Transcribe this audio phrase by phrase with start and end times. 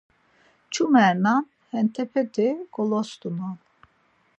[0.69, 1.45] Çumernan,
[1.77, 3.57] entepeti golastunan.